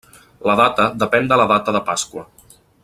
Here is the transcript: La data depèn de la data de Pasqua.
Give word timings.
La 0.49 0.55
data 0.59 0.87
depèn 1.03 1.29
de 1.33 1.39
la 1.41 1.47
data 1.55 1.77
de 1.77 1.85
Pasqua. 1.91 2.29